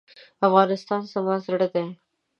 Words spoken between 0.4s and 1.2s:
افغانستان